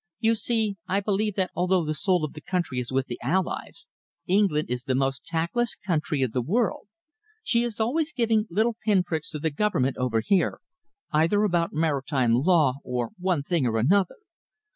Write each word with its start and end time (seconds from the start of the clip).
You 0.19 0.33
see, 0.33 0.77
I 0.87 0.99
believe 0.99 1.35
that 1.35 1.51
although 1.53 1.85
the 1.85 1.93
soul 1.93 2.25
of 2.25 2.33
the 2.33 2.41
country 2.41 2.79
is 2.79 2.91
with 2.91 3.05
the 3.05 3.19
Allies, 3.21 3.85
England 4.25 4.71
is 4.71 4.85
the 4.85 4.95
most 4.95 5.23
tactless 5.25 5.75
country 5.75 6.23
in 6.23 6.31
the 6.31 6.41
world. 6.41 6.87
She 7.43 7.61
is 7.61 7.79
always 7.79 8.11
giving 8.11 8.47
little 8.49 8.75
pinpricks 8.83 9.29
to 9.33 9.37
the 9.37 9.51
Government 9.51 9.97
over 9.97 10.19
here, 10.21 10.59
either 11.11 11.43
about 11.43 11.73
maritime 11.73 12.33
law 12.33 12.77
or 12.83 13.11
one 13.19 13.43
thing 13.43 13.67
or 13.67 13.77
another. 13.77 14.17